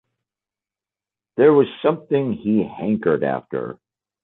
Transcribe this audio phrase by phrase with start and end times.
[1.37, 3.77] There was something he hankered after.